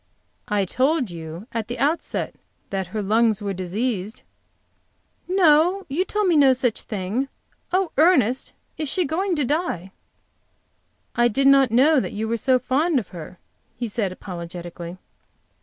[0.47, 2.33] "I told you at the outset
[2.71, 4.23] that her lungs were diseased."
[5.27, 7.27] "No, you told me no such thing.
[7.71, 9.91] Oh, Ernest, is she going to die?"
[11.15, 13.37] "I did not know you were so fond of her,"
[13.77, 14.97] he said, apologetically.